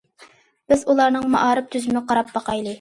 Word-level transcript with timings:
بىز 0.73 0.87
ئۇلارنىڭ 0.93 1.29
مائارىپ 1.37 1.71
تۈزۈمىگە 1.77 2.05
قاراپ 2.13 2.37
باقايلى. 2.39 2.69